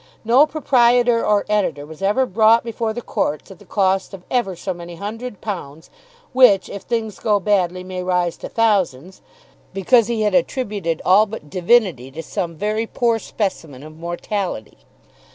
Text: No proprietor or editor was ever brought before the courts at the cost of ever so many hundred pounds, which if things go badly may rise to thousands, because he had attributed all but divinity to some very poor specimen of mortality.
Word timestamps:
No 0.25 0.47
proprietor 0.47 1.23
or 1.23 1.45
editor 1.47 1.85
was 1.85 2.01
ever 2.01 2.25
brought 2.25 2.63
before 2.63 2.91
the 2.91 3.03
courts 3.03 3.51
at 3.51 3.59
the 3.59 3.65
cost 3.65 4.15
of 4.15 4.23
ever 4.31 4.55
so 4.55 4.73
many 4.73 4.95
hundred 4.95 5.41
pounds, 5.41 5.91
which 6.33 6.69
if 6.69 6.81
things 6.81 7.19
go 7.19 7.39
badly 7.39 7.83
may 7.83 8.01
rise 8.01 8.35
to 8.37 8.49
thousands, 8.49 9.21
because 9.75 10.07
he 10.07 10.23
had 10.23 10.33
attributed 10.33 11.03
all 11.05 11.27
but 11.27 11.51
divinity 11.51 12.09
to 12.09 12.23
some 12.23 12.55
very 12.55 12.87
poor 12.87 13.19
specimen 13.19 13.83
of 13.83 13.95
mortality. 13.95 14.79